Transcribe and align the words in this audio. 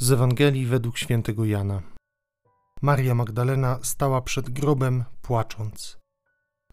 Z 0.00 0.12
Ewangelii 0.12 0.66
według 0.66 0.98
świętego 0.98 1.44
Jana. 1.44 1.82
Maria 2.82 3.14
Magdalena 3.14 3.78
stała 3.82 4.20
przed 4.20 4.50
grobem 4.50 5.04
płacząc. 5.22 5.98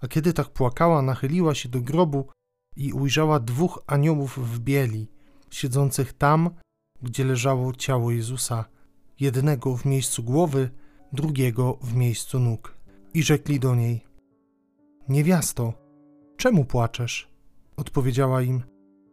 A 0.02 0.08
kiedy 0.08 0.34
tak 0.34 0.50
płakała, 0.50 1.02
nachyliła 1.02 1.56
się 1.56 1.70
do 1.70 1.82
grobu 1.82 2.30
i 2.76 2.94
ujrzała 2.94 3.40
dwóch 3.40 3.84
aniołów 3.88 4.54
w 4.54 4.60
bieli, 4.60 5.08
siedzących 5.52 6.14
tam, 6.14 6.50
gdzie 7.02 7.26
leżało 7.26 7.74
ciało 7.74 8.12
Jezusa, 8.12 8.66
jednego 9.20 9.78
w 9.78 9.86
miejscu 9.86 10.24
głowy, 10.24 10.70
drugiego 11.14 11.78
w 11.82 11.96
miejscu 11.96 12.40
nóg. 12.40 12.78
I 13.14 13.24
rzekli 13.24 13.60
do 13.60 13.76
niej: 13.76 14.06
Niewiasto, 15.10 15.74
czemu 16.38 16.66
płaczesz? 16.66 17.30
Odpowiedziała 17.78 18.42
im: 18.42 18.64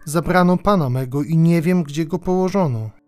Zabrano 0.04 0.56
pana 0.56 0.90
mego 0.90 1.22
i 1.22 1.36
nie 1.36 1.62
wiem, 1.62 1.82
gdzie 1.82 2.06
go 2.06 2.18
położono. 2.18 3.02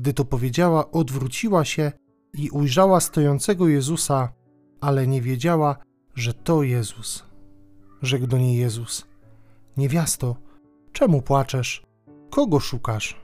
Gdy 0.00 0.14
to 0.14 0.24
powiedziała, 0.24 0.90
odwróciła 0.90 1.64
się 1.64 1.92
i 2.34 2.50
ujrzała 2.50 3.00
stojącego 3.00 3.68
Jezusa, 3.68 4.32
ale 4.80 5.06
nie 5.06 5.22
wiedziała, 5.22 5.76
że 6.14 6.34
to 6.34 6.62
Jezus. 6.62 7.24
Rzekł 8.02 8.26
do 8.26 8.38
niej 8.38 8.56
Jezus: 8.56 9.06
Niewiasto, 9.76 10.36
czemu 10.92 11.22
płaczesz? 11.22 11.82
Kogo 12.30 12.60
szukasz? 12.60 13.20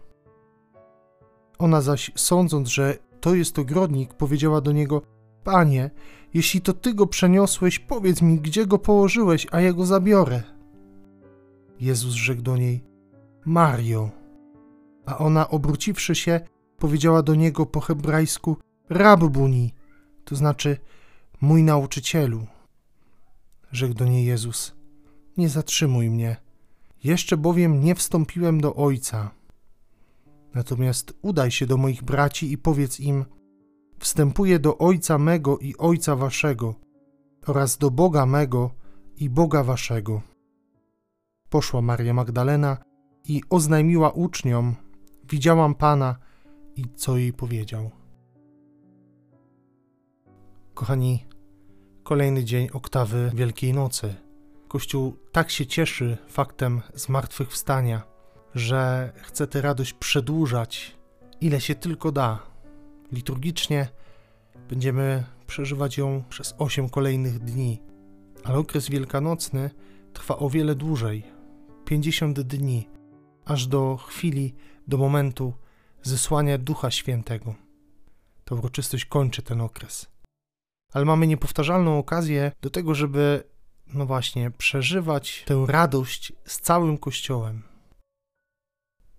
Ona 1.59 1.81
zaś, 1.81 2.11
sądząc, 2.15 2.69
że 2.69 2.99
to 3.21 3.35
jest 3.35 3.59
ogrodnik, 3.59 4.15
powiedziała 4.15 4.61
do 4.61 4.73
niego: 4.73 5.03
Panie, 5.45 5.91
jeśli 6.35 6.61
to 6.61 6.73
ty 6.73 6.95
go 6.95 7.07
przeniosłeś, 7.07 7.79
powiedz 7.79 8.23
mi, 8.23 8.41
gdzie 8.41 8.67
go 8.67 8.79
położyłeś, 8.79 9.47
a 9.51 9.61
ja 9.61 9.73
go 9.73 9.87
zabiorę. 9.87 10.43
Jezus 11.81 12.15
rzekł 12.15 12.43
do 12.43 12.57
niej: 12.57 12.85
Mario. 13.45 14.11
A 15.07 15.19
ona, 15.19 15.49
obróciwszy 15.49 16.15
się, 16.15 16.41
powiedziała 16.79 17.23
do 17.23 17.35
niego 17.35 17.67
po 17.67 17.81
hebrajsku 17.81 18.57
Rabbuni, 18.89 19.75
to 20.25 20.37
znaczy 20.37 20.79
mój 21.41 21.63
nauczycielu. 21.63 22.47
Rzekł 23.73 23.95
do 23.95 24.05
niej 24.05 24.27
Jezus: 24.27 24.75
Nie 25.37 25.49
zatrzymuj 25.49 26.11
mnie, 26.11 26.37
jeszcze 27.05 27.37
bowiem 27.37 27.85
nie 27.85 27.95
wstąpiłem 27.95 28.61
do 28.61 28.75
Ojca. 28.75 29.31
Natomiast 30.55 31.15
udaj 31.23 31.51
się 31.51 31.67
do 31.67 31.77
moich 31.77 32.03
braci 32.03 32.53
i 32.53 32.59
powiedz 32.59 33.01
im: 33.01 33.25
Wstępuję 33.99 34.59
do 34.59 34.79
Ojca 34.79 35.19
mego 35.19 35.59
i 35.59 35.77
Ojca 35.77 36.17
waszego, 36.17 36.75
oraz 37.47 37.79
do 37.79 37.91
Boga 37.91 38.27
mego 38.27 38.71
i 39.17 39.31
Boga 39.31 39.65
waszego. 39.65 40.23
Poszła 41.51 41.83
Maria 41.83 42.15
Magdalena 42.15 42.79
i 43.25 43.43
oznajmiła 43.51 44.11
uczniom: 44.11 44.75
Widziałam 45.25 45.75
Pana 45.75 46.26
i 46.77 46.85
co 46.97 47.17
jej 47.17 47.33
powiedział. 47.33 47.91
Kochani, 50.75 51.25
kolejny 52.03 52.45
dzień 52.45 52.69
oktawy 52.73 53.31
Wielkiej 53.35 53.73
Nocy. 53.73 54.15
Kościół 54.69 55.17
tak 55.33 55.51
się 55.51 55.67
cieszy 55.67 56.19
faktem 56.29 56.83
zmartwychwstania, 56.95 58.03
że 58.55 59.13
chce 59.17 59.47
tę 59.47 59.61
radość 59.61 59.93
przedłużać, 59.93 60.97
ile 61.41 61.61
się 61.61 61.75
tylko 61.75 62.13
da. 62.13 62.39
Liturgicznie 63.13 63.89
będziemy 64.69 65.25
przeżywać 65.47 65.99
ją 65.99 66.25
przez 66.29 66.55
osiem 66.59 66.89
kolejnych 66.89 67.39
dni, 67.39 67.83
ale 68.45 68.59
okres 68.59 68.89
wielkanocny 68.89 69.71
trwa 70.13 70.37
o 70.37 70.51
wiele 70.51 70.75
dłużej 70.75 71.25
50 71.85 72.41
dni, 72.41 72.89
aż 73.45 73.67
do 73.67 73.97
chwili, 73.97 74.55
do 74.89 74.99
momentu 74.99 75.53
zesłania 76.07 76.59
Ducha 76.59 76.91
Świętego. 76.91 77.55
Ta 78.45 78.55
uroczystość 78.55 79.05
kończy 79.05 79.43
ten 79.43 79.61
okres. 79.61 80.07
Ale 80.93 81.05
mamy 81.05 81.27
niepowtarzalną 81.27 81.99
okazję 81.99 82.53
do 82.61 82.71
tego, 82.71 82.95
żeby, 82.95 83.45
no 83.87 84.07
właśnie, 84.07 84.51
przeżywać 84.51 85.45
tę 85.47 85.65
radość 85.69 86.33
z 86.45 86.61
całym 86.61 86.99
Kościołem. 86.99 87.63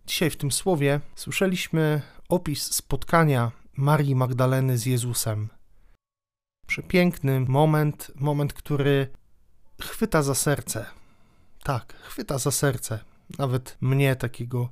Dzisiaj 0.06 0.30
w 0.30 0.38
tym 0.38 0.52
słowie 0.52 1.02
słyszeliśmy 1.16 2.02
opis 2.30 2.74
spotkania 2.76 3.52
Marii 3.78 4.16
Magdaleny 4.16 4.78
z 4.78 4.86
Jezusem. 4.86 5.50
Przepiękny 6.68 7.40
moment, 7.40 8.12
moment, 8.16 8.54
który 8.54 9.08
chwyta 9.82 10.24
za 10.24 10.36
serce. 10.36 10.86
Tak, 11.64 11.94
chwyta 11.94 12.38
za 12.38 12.52
serce. 12.52 13.00
Nawet 13.38 13.78
mnie, 13.82 14.16
takiego 14.16 14.70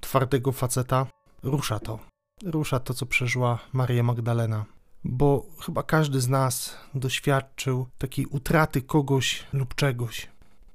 twardego 0.00 0.52
faceta, 0.52 1.06
rusza 1.44 1.78
to. 1.78 1.98
Rusza 2.44 2.80
to, 2.80 2.94
co 2.94 3.06
przeżyła 3.06 3.58
Maria 3.72 4.02
Magdalena. 4.02 4.64
Bo 5.04 5.46
chyba 5.60 5.82
każdy 5.82 6.20
z 6.20 6.28
nas 6.28 6.76
doświadczył 6.94 7.86
takiej 7.98 8.26
utraty 8.26 8.82
kogoś 8.82 9.46
lub 9.52 9.74
czegoś. 9.74 10.28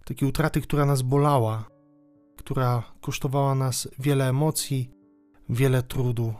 Takiej 0.05 0.29
utraty, 0.29 0.61
która 0.61 0.85
nas 0.85 1.01
bolała, 1.01 1.65
która 2.37 2.83
kosztowała 3.01 3.55
nas 3.55 3.87
wiele 3.99 4.29
emocji, 4.29 4.91
wiele 5.49 5.83
trudu. 5.83 6.33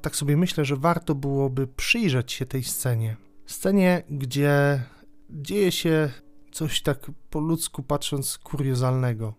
Tak 0.00 0.16
sobie 0.16 0.36
myślę, 0.36 0.64
że 0.64 0.76
warto 0.76 1.14
byłoby 1.14 1.66
przyjrzeć 1.66 2.32
się 2.32 2.46
tej 2.46 2.64
scenie. 2.64 3.16
Scenie, 3.46 4.02
gdzie 4.10 4.82
dzieje 5.30 5.72
się 5.72 6.10
coś 6.52 6.82
tak 6.82 7.10
po 7.30 7.40
ludzku 7.40 7.82
patrząc 7.82 8.38
kuriozalnego. 8.38 9.34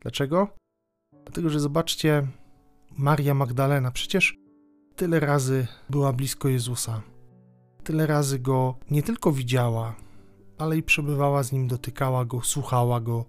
Dlaczego? 0.00 0.48
Dlatego, 1.24 1.50
że 1.50 1.60
zobaczcie, 1.60 2.26
Maria 2.98 3.34
Magdalena 3.34 3.90
przecież 3.90 4.36
tyle 4.96 5.20
razy 5.20 5.66
była 5.90 6.12
blisko 6.12 6.48
Jezusa. 6.48 7.02
Tyle 7.84 8.06
razy 8.06 8.38
go 8.38 8.74
nie 8.90 9.02
tylko 9.02 9.32
widziała, 9.32 9.94
ale 10.58 10.76
i 10.76 10.82
przebywała 10.82 11.42
z 11.42 11.52
nim, 11.52 11.68
dotykała 11.68 12.24
go, 12.24 12.40
słuchała 12.40 13.00
go. 13.00 13.24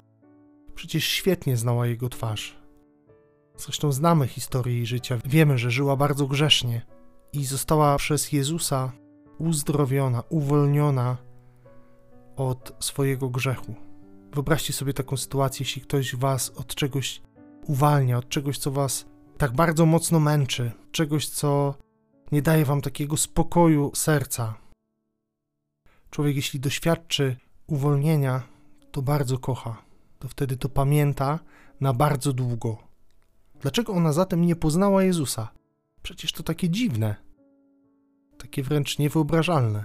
Przecież 0.76 1.06
świetnie 1.06 1.58
znała 1.58 1.88
jego 1.88 2.10
twarz. 2.10 2.62
Zresztą 3.58 3.92
znamy 3.92 4.28
historię 4.28 4.76
jej 4.76 4.86
życia. 4.86 5.18
Wiemy, 5.26 5.58
że 5.58 5.72
żyła 5.72 5.96
bardzo 5.96 6.28
grzesznie 6.28 6.82
i 7.34 7.46
została 7.46 7.98
przez 7.98 8.32
Jezusa 8.32 8.92
uzdrowiona, 9.40 10.24
uwolniona 10.30 11.18
od 12.36 12.76
swojego 12.80 13.30
grzechu. 13.30 13.76
Wyobraźcie 14.34 14.74
sobie 14.74 14.94
taką 14.94 15.18
sytuację, 15.18 15.64
jeśli 15.64 15.82
ktoś 15.82 16.16
was 16.16 16.50
od 16.50 16.76
czegoś 16.76 17.22
uwalnia, 17.68 18.18
od 18.18 18.30
czegoś, 18.30 18.58
co 18.58 18.72
was 18.72 19.06
tak 19.42 19.52
bardzo 19.52 19.86
mocno 19.86 20.20
męczy, 20.20 20.72
czegoś, 20.92 21.30
co 21.30 21.76
nie 22.32 22.42
daje 22.42 22.66
wam 22.66 22.82
takiego 22.82 23.18
spokoju 23.18 23.92
serca. 23.96 24.54
Człowiek, 26.10 26.36
jeśli 26.36 26.60
doświadczy 26.60 27.36
uwolnienia, 27.68 28.44
to 28.92 29.02
bardzo 29.02 29.38
kocha, 29.38 29.84
to 30.20 30.28
wtedy 30.28 30.58
to 30.58 30.70
pamięta 30.70 31.40
na 31.80 31.94
bardzo 31.94 32.34
długo. 32.34 32.78
Dlaczego 33.60 33.94
ona 33.94 34.14
zatem 34.14 34.46
nie 34.46 34.56
poznała 34.56 35.04
Jezusa? 35.04 35.50
Przecież 36.04 36.32
to 36.32 36.44
takie 36.44 36.70
dziwne, 36.70 37.16
takie 38.38 38.64
wręcz 38.64 39.00
niewyobrażalne. 39.00 39.84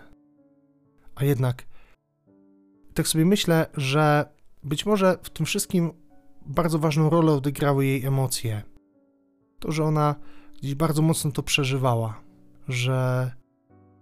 A 1.15 1.25
jednak, 1.25 1.67
tak 2.95 3.09
sobie 3.09 3.25
myślę, 3.25 3.67
że 3.75 4.29
być 4.63 4.87
może 4.87 5.19
w 5.23 5.31
tym 5.31 5.47
wszystkim 5.47 5.93
bardzo 6.47 6.79
ważną 6.79 7.11
rolę 7.11 7.33
odegrały 7.33 7.87
jej 7.87 8.05
emocje. 8.07 8.76
To, 9.67 9.73
że 9.73 9.85
ona 9.85 10.15
gdzieś 10.63 10.75
bardzo 10.75 11.03
mocno 11.03 11.31
to 11.31 11.43
przeżywała, 11.43 12.21
że 12.69 13.31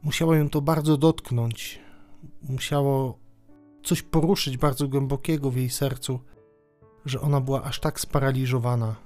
musiało 0.03 0.35
ją 0.35 0.49
to 0.49 0.61
bardzo 0.61 0.97
dotknąć, 0.97 1.81
musiało 2.49 3.19
coś 3.83 4.03
poruszyć 4.03 4.57
bardzo 4.57 4.89
głębokiego 4.89 5.51
w 5.51 5.57
jej 5.57 5.71
sercu, 5.71 6.21
że 7.05 7.21
ona 7.21 7.41
była 7.41 7.63
aż 7.63 7.81
tak 7.81 8.01
sparaliżowana. 8.01 8.97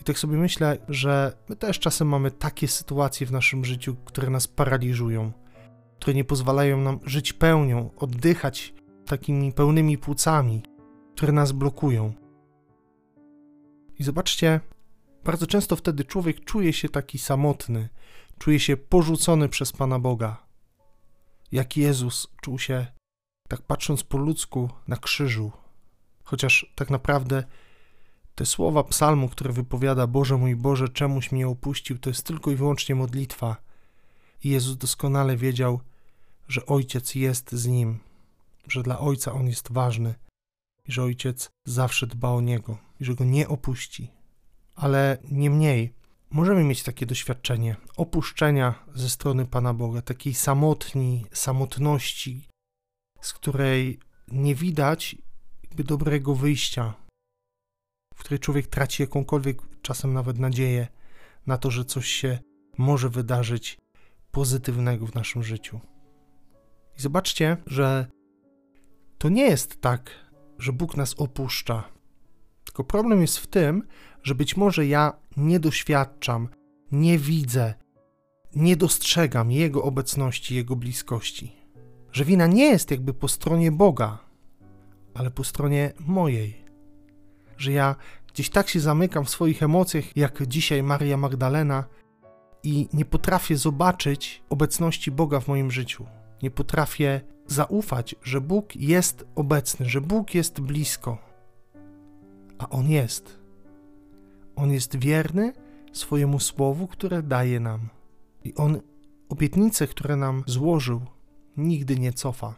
I 0.00 0.04
tak 0.04 0.18
sobie 0.18 0.36
myślę, 0.36 0.78
że 0.88 1.36
my 1.48 1.56
też 1.56 1.78
czasem 1.78 2.08
mamy 2.08 2.30
takie 2.30 2.68
sytuacje 2.68 3.26
w 3.26 3.32
naszym 3.32 3.64
życiu, 3.64 3.96
które 4.04 4.30
nas 4.30 4.48
paraliżują, 4.48 5.32
które 6.00 6.14
nie 6.14 6.24
pozwalają 6.24 6.80
nam 6.80 7.00
żyć 7.04 7.32
pełnią, 7.32 7.90
oddychać 7.96 8.74
takimi 9.06 9.52
pełnymi 9.52 9.98
płucami, 9.98 10.62
które 11.14 11.32
nas 11.32 11.52
blokują. 11.52 12.12
I 13.98 14.04
zobaczcie, 14.04 14.60
bardzo 15.24 15.46
często 15.46 15.76
wtedy 15.76 16.04
człowiek 16.04 16.44
czuje 16.44 16.72
się 16.72 16.88
taki 16.88 17.18
samotny, 17.18 17.88
czuje 18.38 18.60
się 18.60 18.76
porzucony 18.76 19.48
przez 19.48 19.72
Pana 19.72 19.98
Boga. 19.98 20.46
Jak 21.52 21.76
Jezus 21.76 22.28
czuł 22.40 22.58
się, 22.58 22.86
tak 23.48 23.62
patrząc 23.62 24.04
po 24.04 24.18
ludzku, 24.18 24.70
na 24.88 24.96
krzyżu. 24.96 25.52
Chociaż 26.24 26.72
tak 26.74 26.90
naprawdę 26.90 27.44
te 28.34 28.46
słowa 28.46 28.84
psalmu, 28.84 29.28
które 29.28 29.52
wypowiada 29.52 30.06
Boże 30.06 30.36
mój 30.36 30.56
Boże, 30.56 30.88
czemuś 30.88 31.32
mnie 31.32 31.48
opuścił, 31.48 31.98
to 31.98 32.10
jest 32.10 32.26
tylko 32.26 32.50
i 32.50 32.56
wyłącznie 32.56 32.94
modlitwa. 32.94 33.56
I 34.44 34.48
Jezus 34.48 34.76
doskonale 34.76 35.36
wiedział, 35.36 35.80
że 36.48 36.66
Ojciec 36.66 37.14
jest 37.14 37.52
z 37.52 37.66
nim, 37.66 37.98
że 38.68 38.82
dla 38.82 38.98
Ojca 38.98 39.32
On 39.32 39.46
jest 39.46 39.72
ważny 39.72 40.14
i 40.84 40.92
że 40.92 41.02
Ojciec 41.02 41.50
zawsze 41.64 42.06
dba 42.06 42.28
o 42.28 42.40
Niego 42.40 42.78
i 43.00 43.04
że 43.04 43.14
Go 43.14 43.24
nie 43.24 43.48
opuści. 43.48 44.10
Ale 44.74 45.18
niemniej 45.30 45.94
możemy 46.30 46.64
mieć 46.64 46.82
takie 46.82 47.06
doświadczenie 47.06 47.76
opuszczenia 47.96 48.74
ze 48.94 49.10
strony 49.10 49.46
Pana 49.46 49.74
Boga, 49.74 50.02
takiej 50.02 50.34
samotni, 50.34 51.26
samotności, 51.32 52.48
z 53.20 53.32
której 53.32 53.98
nie 54.28 54.54
widać 54.54 55.16
dobrego 55.76 56.34
wyjścia, 56.34 56.94
w 58.14 58.18
której 58.18 58.38
człowiek 58.38 58.66
traci 58.66 59.02
jakąkolwiek 59.02 59.62
czasem 59.82 60.12
nawet 60.12 60.38
nadzieję 60.38 60.88
na 61.46 61.58
to, 61.58 61.70
że 61.70 61.84
coś 61.84 62.08
się 62.08 62.38
może 62.78 63.08
wydarzyć 63.08 63.78
pozytywnego 64.30 65.06
w 65.06 65.14
naszym 65.14 65.42
życiu. 65.42 65.80
I 66.98 67.00
zobaczcie, 67.00 67.56
że 67.66 68.06
to 69.18 69.28
nie 69.28 69.42
jest 69.42 69.80
tak, 69.80 70.10
że 70.58 70.72
Bóg 70.72 70.96
nas 70.96 71.14
opuszcza. 71.18 71.92
Tylko 72.64 72.84
problem 72.84 73.20
jest 73.20 73.38
w 73.38 73.46
tym, 73.46 73.82
że 74.22 74.34
być 74.34 74.56
może 74.56 74.86
ja 74.86 75.12
nie 75.36 75.60
doświadczam, 75.60 76.48
nie 76.92 77.18
widzę, 77.18 77.74
nie 78.54 78.76
dostrzegam 78.76 79.50
Jego 79.50 79.82
obecności, 79.82 80.54
Jego 80.54 80.76
bliskości. 80.76 81.56
Że 82.12 82.24
wina 82.24 82.46
nie 82.46 82.64
jest 82.64 82.90
jakby 82.90 83.14
po 83.14 83.28
stronie 83.28 83.72
Boga, 83.72 84.18
ale 85.14 85.30
po 85.30 85.44
stronie 85.44 85.92
mojej. 85.98 86.64
Że 87.56 87.72
ja 87.72 87.96
gdzieś 88.32 88.50
tak 88.50 88.68
się 88.68 88.80
zamykam 88.80 89.24
w 89.24 89.30
swoich 89.30 89.62
emocjach, 89.62 90.16
jak 90.16 90.46
dzisiaj 90.46 90.82
Maria 90.82 91.16
Magdalena, 91.16 91.84
i 92.62 92.88
nie 92.92 93.04
potrafię 93.04 93.56
zobaczyć 93.56 94.42
obecności 94.50 95.10
Boga 95.10 95.40
w 95.40 95.48
moim 95.48 95.70
życiu. 95.70 96.06
Nie 96.42 96.50
potrafię 96.50 97.20
zaufać, 97.46 98.14
że 98.22 98.40
Bóg 98.40 98.76
jest 98.76 99.24
obecny, 99.34 99.88
że 99.88 100.00
Bóg 100.00 100.34
jest 100.34 100.60
blisko. 100.60 101.18
A 102.58 102.68
On 102.68 102.90
jest. 102.90 103.41
On 104.56 104.72
jest 104.72 104.96
wierny 104.96 105.52
swojemu 105.92 106.40
słowu, 106.40 106.86
które 106.86 107.22
daje 107.22 107.60
nam. 107.60 107.88
I 108.44 108.54
On 108.54 108.80
obietnice, 109.28 109.86
które 109.86 110.16
nam 110.16 110.44
złożył, 110.46 111.00
nigdy 111.56 111.98
nie 111.98 112.12
cofa. 112.12 112.54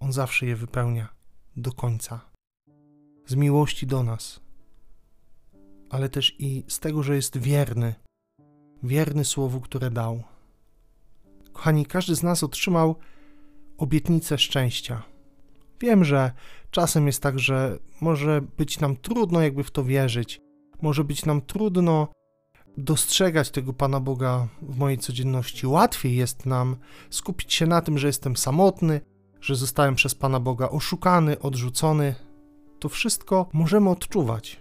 On 0.00 0.12
zawsze 0.12 0.46
je 0.46 0.56
wypełnia 0.56 1.08
do 1.56 1.72
końca. 1.72 2.20
Z 3.26 3.34
miłości 3.34 3.86
do 3.86 4.02
nas, 4.02 4.40
ale 5.90 6.08
też 6.08 6.36
i 6.38 6.64
z 6.68 6.80
tego, 6.80 7.02
że 7.02 7.16
jest 7.16 7.38
wierny, 7.38 7.94
wierny 8.82 9.24
słowu, 9.24 9.60
które 9.60 9.90
dał. 9.90 10.22
Kochani, 11.52 11.86
każdy 11.86 12.16
z 12.16 12.22
nas 12.22 12.42
otrzymał 12.42 12.96
obietnicę 13.78 14.38
szczęścia. 14.38 15.02
Wiem, 15.80 16.04
że 16.04 16.32
czasem 16.70 17.06
jest 17.06 17.22
tak, 17.22 17.38
że 17.38 17.78
może 18.00 18.40
być 18.56 18.80
nam 18.80 18.96
trudno 18.96 19.40
jakby 19.40 19.64
w 19.64 19.70
to 19.70 19.84
wierzyć, 19.84 20.40
może 20.82 21.04
być 21.04 21.24
nam 21.24 21.40
trudno 21.40 22.08
dostrzegać 22.76 23.50
tego 23.50 23.72
Pana 23.72 24.00
Boga 24.00 24.48
w 24.62 24.78
mojej 24.78 24.98
codzienności. 24.98 25.66
Łatwiej 25.66 26.16
jest 26.16 26.46
nam 26.46 26.76
skupić 27.10 27.54
się 27.54 27.66
na 27.66 27.80
tym, 27.80 27.98
że 27.98 28.06
jestem 28.06 28.36
samotny, 28.36 29.00
że 29.40 29.54
zostałem 29.54 29.94
przez 29.94 30.14
Pana 30.14 30.40
Boga 30.40 30.68
oszukany, 30.68 31.38
odrzucony. 31.38 32.14
To 32.78 32.88
wszystko 32.88 33.48
możemy 33.52 33.90
odczuwać. 33.90 34.60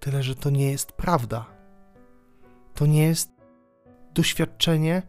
Tyle, 0.00 0.22
że 0.22 0.34
to 0.34 0.50
nie 0.50 0.70
jest 0.70 0.92
prawda. 0.92 1.46
To 2.74 2.86
nie 2.86 3.02
jest 3.02 3.30
doświadczenie, 4.14 5.02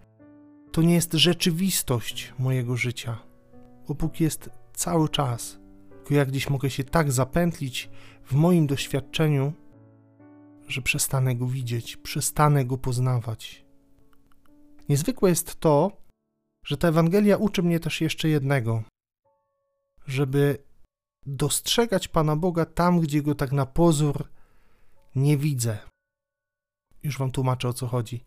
to 0.72 0.82
nie 0.82 0.94
jest 0.94 1.14
rzeczywistość 1.14 2.34
mojego 2.40 2.78
życia. 2.78 3.18
Bo 3.88 4.10
jest 4.20 4.50
cały 4.74 5.10
czas. 5.10 5.60
Tylko 5.90 6.14
jak 6.14 6.32
dziś 6.32 6.50
mogę 6.50 6.70
się 6.70 6.84
tak 6.84 7.12
zapętlić 7.12 7.90
w 8.24 8.34
moim 8.34 8.68
doświadczeniu, 8.68 9.54
że 10.70 10.82
przestanę 10.82 11.36
go 11.36 11.48
widzieć, 11.48 11.98
przestanę 11.98 12.66
go 12.66 12.78
poznawać. 12.78 13.66
Niezwykłe 14.90 15.30
jest 15.30 15.60
to, 15.60 15.92
że 16.66 16.78
ta 16.78 16.88
Ewangelia 16.88 17.38
uczy 17.38 17.64
mnie 17.64 17.80
też 17.80 18.02
jeszcze 18.02 18.30
jednego: 18.30 18.84
żeby 20.08 20.64
dostrzegać 21.26 22.08
Pana 22.08 22.36
Boga 22.36 22.66
tam, 22.66 23.00
gdzie 23.00 23.22
go 23.22 23.36
tak 23.36 23.52
na 23.52 23.66
pozór 23.66 24.30
nie 25.16 25.38
widzę. 25.38 25.78
Już 27.04 27.18
wam 27.18 27.32
tłumaczę 27.32 27.68
o 27.68 27.74
co 27.74 27.88
chodzi. 27.88 28.24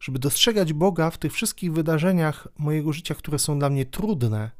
Żeby 0.00 0.18
dostrzegać 0.18 0.72
Boga 0.72 1.10
w 1.10 1.18
tych 1.18 1.32
wszystkich 1.32 1.72
wydarzeniach 1.72 2.48
mojego 2.58 2.92
życia, 2.92 3.14
które 3.14 3.38
są 3.38 3.58
dla 3.58 3.70
mnie 3.70 3.86
trudne, 3.86 4.50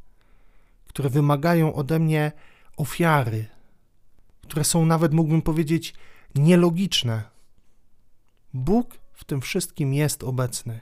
które 0.87 1.10
wymagają 1.10 1.75
ode 1.75 1.99
mnie 1.99 2.32
ofiary, 2.76 3.46
które 4.43 4.64
są 4.64 4.87
nawet, 4.87 5.12
mógłbym 5.12 5.43
powiedzieć, 5.43 5.94
nielogiczne. 6.34 7.23
Bóg 8.55 8.99
w 9.12 9.25
tym 9.25 9.40
wszystkim 9.40 9.94
jest 9.94 10.23
obecny. 10.25 10.81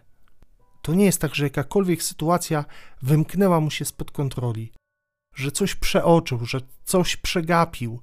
To 0.83 0.95
nie 0.95 1.05
jest 1.05 1.21
tak, 1.21 1.35
że 1.35 1.45
jakakolwiek 1.45 2.03
sytuacja 2.03 2.65
wymknęła 3.03 3.61
mu 3.61 3.71
się 3.71 3.85
spod 3.85 4.11
kontroli, 4.11 4.73
że 5.35 5.51
coś 5.51 5.75
przeoczył, 5.75 6.45
że 6.45 6.61
coś 6.85 7.17
przegapił, 7.17 8.01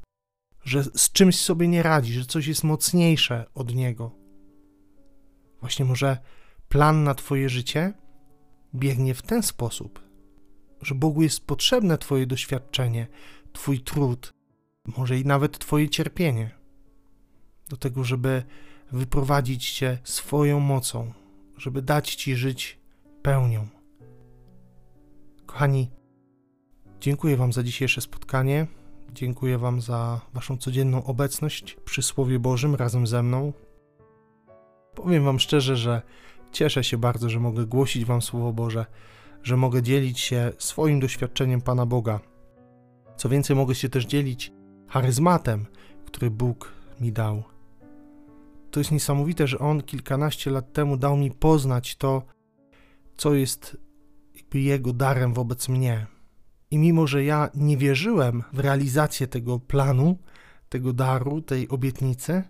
że 0.63 0.83
z 0.83 1.11
czymś 1.11 1.39
sobie 1.39 1.67
nie 1.67 1.83
radzi, 1.83 2.13
że 2.13 2.25
coś 2.25 2.47
jest 2.47 2.63
mocniejsze 2.63 3.45
od 3.53 3.75
niego. 3.75 4.11
Właśnie 5.59 5.85
może 5.85 6.17
plan 6.69 7.03
na 7.03 7.15
Twoje 7.15 7.49
życie 7.49 7.93
biegnie 8.75 9.13
w 9.13 9.21
ten 9.21 9.43
sposób, 9.43 9.99
że 10.81 10.95
Bogu 10.95 11.21
jest 11.21 11.45
potrzebne 11.45 11.97
Twoje 11.97 12.27
doświadczenie, 12.27 13.07
Twój 13.53 13.79
trud, 13.79 14.33
może 14.97 15.19
i 15.19 15.25
nawet 15.25 15.59
Twoje 15.59 15.89
cierpienie, 15.89 16.56
do 17.69 17.77
tego, 17.77 18.03
żeby 18.03 18.43
wyprowadzić 18.91 19.71
Cię 19.71 19.97
swoją 20.03 20.59
mocą, 20.59 21.13
żeby 21.57 21.81
dać 21.81 22.15
Ci 22.15 22.35
żyć 22.35 22.79
pełnią. 23.21 23.67
Kochani, 25.45 25.91
dziękuję 26.99 27.37
Wam 27.37 27.53
za 27.53 27.63
dzisiejsze 27.63 28.01
spotkanie. 28.01 28.67
Dziękuję 29.13 29.57
Wam 29.57 29.81
za 29.81 30.21
Waszą 30.33 30.57
codzienną 30.57 31.03
obecność 31.03 31.77
przy 31.85 32.01
Słowie 32.01 32.39
Bożym 32.39 32.75
razem 32.75 33.07
ze 33.07 33.23
mną. 33.23 33.53
Powiem 34.95 35.23
Wam 35.23 35.39
szczerze, 35.39 35.77
że 35.77 36.01
cieszę 36.51 36.83
się 36.83 36.97
bardzo, 36.97 37.29
że 37.29 37.39
mogę 37.39 37.65
głosić 37.65 38.05
Wam 38.05 38.21
Słowo 38.21 38.53
Boże, 38.53 38.85
że 39.43 39.57
mogę 39.57 39.81
dzielić 39.81 40.19
się 40.19 40.51
swoim 40.57 40.99
doświadczeniem 40.99 41.61
Pana 41.61 41.85
Boga. 41.85 42.19
Co 43.17 43.29
więcej, 43.29 43.55
mogę 43.55 43.75
się 43.75 43.89
też 43.89 44.05
dzielić 44.05 44.51
charyzmatem, 44.87 45.65
który 46.05 46.31
Bóg 46.31 46.73
mi 47.01 47.11
dał. 47.11 47.43
To 48.71 48.79
jest 48.79 48.91
niesamowite, 48.91 49.47
że 49.47 49.59
On 49.59 49.83
kilkanaście 49.83 50.51
lat 50.51 50.73
temu 50.73 50.97
dał 50.97 51.17
mi 51.17 51.31
poznać 51.31 51.95
to, 51.95 52.23
co 53.17 53.33
jest 53.33 53.77
Jego 54.53 54.93
darem 54.93 55.33
wobec 55.33 55.69
mnie. 55.69 56.07
I 56.71 56.77
mimo, 56.77 57.07
że 57.07 57.23
ja 57.23 57.49
nie 57.55 57.77
wierzyłem 57.77 58.43
w 58.53 58.59
realizację 58.59 59.27
tego 59.27 59.59
planu, 59.59 60.17
tego 60.69 60.93
daru, 60.93 61.41
tej 61.41 61.69
obietnicy, 61.69 62.43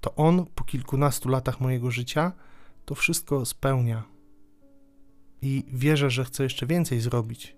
to 0.00 0.14
on 0.14 0.46
po 0.54 0.64
kilkunastu 0.64 1.28
latach 1.28 1.60
mojego 1.60 1.90
życia 1.90 2.32
to 2.84 2.94
wszystko 2.94 3.44
spełnia. 3.46 4.04
I 5.42 5.64
wierzę, 5.72 6.10
że 6.10 6.24
chce 6.24 6.42
jeszcze 6.42 6.66
więcej 6.66 7.00
zrobić, 7.00 7.56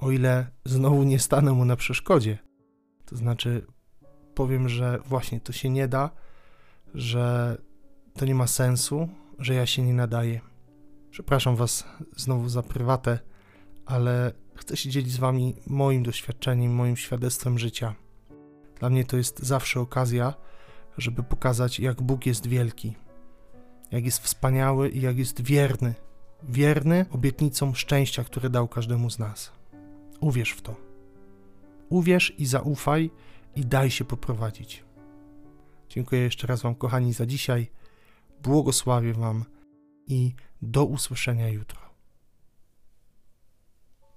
o 0.00 0.10
ile 0.10 0.46
znowu 0.64 1.02
nie 1.02 1.18
stanę 1.18 1.52
mu 1.52 1.64
na 1.64 1.76
przeszkodzie. 1.76 2.38
To 3.06 3.16
znaczy, 3.16 3.66
powiem, 4.34 4.68
że 4.68 4.98
właśnie 5.04 5.40
to 5.40 5.52
się 5.52 5.70
nie 5.70 5.88
da, 5.88 6.10
że 6.94 7.56
to 8.14 8.24
nie 8.24 8.34
ma 8.34 8.46
sensu, 8.46 9.08
że 9.38 9.54
ja 9.54 9.66
się 9.66 9.82
nie 9.82 9.94
nadaję. 9.94 10.40
Przepraszam 11.10 11.56
Was 11.56 11.84
znowu 12.16 12.48
za 12.48 12.62
prywatę, 12.62 13.18
ale 13.86 14.32
chcę 14.54 14.76
się 14.76 14.90
dzielić 14.90 15.12
z 15.12 15.16
Wami 15.16 15.54
moim 15.66 16.02
doświadczeniem, 16.02 16.74
moim 16.74 16.96
świadectwem 16.96 17.58
życia. 17.58 17.94
Dla 18.78 18.90
mnie 18.90 19.04
to 19.04 19.16
jest 19.16 19.38
zawsze 19.38 19.80
okazja, 19.80 20.34
żeby 20.98 21.22
pokazać, 21.22 21.80
jak 21.80 22.02
Bóg 22.02 22.26
jest 22.26 22.46
wielki, 22.46 22.96
jak 23.90 24.04
jest 24.04 24.18
wspaniały 24.18 24.88
i 24.88 25.00
jak 25.00 25.18
jest 25.18 25.40
wierny. 25.40 25.94
Wierny 26.42 27.06
obietnicom 27.10 27.74
szczęścia, 27.74 28.24
które 28.24 28.50
dał 28.50 28.68
każdemu 28.68 29.10
z 29.10 29.18
nas. 29.18 29.52
Uwierz 30.20 30.50
w 30.50 30.62
to. 30.62 30.76
Uwierz 31.88 32.34
i 32.38 32.46
zaufaj 32.46 33.10
i 33.56 33.66
daj 33.66 33.90
się 33.90 34.04
poprowadzić. 34.04 34.85
Dziękuję 35.88 36.20
jeszcze 36.20 36.46
raz 36.46 36.62
Wam, 36.62 36.74
kochani, 36.74 37.12
za 37.12 37.26
dzisiaj. 37.26 37.70
Błogosławię 38.42 39.12
Wam 39.12 39.44
i 40.06 40.34
do 40.62 40.84
usłyszenia 40.84 41.48
jutro. 41.48 41.85